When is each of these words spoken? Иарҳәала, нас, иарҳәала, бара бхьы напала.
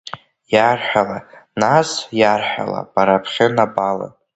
Иарҳәала, 0.53 1.19
нас, 1.61 1.89
иарҳәала, 2.19 2.81
бара 2.93 3.23
бхьы 3.23 3.45
напала. 3.55 4.07